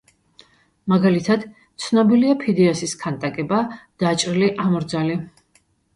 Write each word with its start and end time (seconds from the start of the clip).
მაგალითად, 0.93 1.43
ცნობილია 1.85 2.37
ფიდიასის 2.45 2.95
ქანდაკება 3.03 3.61
„დაჭრილი 4.05 4.51
ამორძალი“. 4.65 5.21